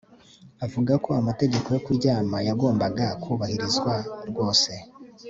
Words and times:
avuga 0.65 0.93
ko 1.03 1.09
amategeko 1.21 1.67
yo 1.75 1.81
kuryama 1.85 2.37
yagombaga 2.47 3.05
kubahirizwa 3.23 3.93
rwose 4.29 4.71